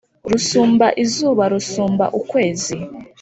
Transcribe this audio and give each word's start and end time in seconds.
Rusumba 0.31 0.87
izuba 1.03 1.43
rusumba 1.53 2.05
ukwezi 2.19 2.75